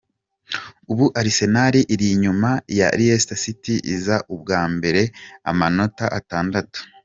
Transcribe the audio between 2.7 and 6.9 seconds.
ya Leicester iza ubwa mbere amanota atandatu.